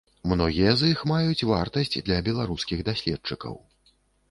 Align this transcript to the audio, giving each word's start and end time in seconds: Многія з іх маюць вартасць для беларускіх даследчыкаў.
Многія 0.29 0.71
з 0.79 0.87
іх 0.93 1.03
маюць 1.11 1.45
вартасць 1.51 2.01
для 2.09 2.17
беларускіх 2.29 2.83
даследчыкаў. 2.91 3.63